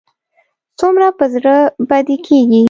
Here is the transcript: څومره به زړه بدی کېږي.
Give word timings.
څومره 0.79 1.07
به 1.17 1.25
زړه 1.33 1.55
بدی 1.89 2.17
کېږي. 2.25 2.59